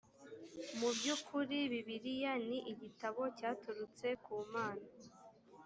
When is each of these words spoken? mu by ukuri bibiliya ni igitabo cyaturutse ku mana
mu 0.79 0.89
by 0.97 1.07
ukuri 1.15 1.57
bibiliya 1.71 2.33
ni 2.47 2.59
igitabo 2.73 3.21
cyaturutse 3.37 4.07
ku 4.23 4.33
mana 4.53 4.85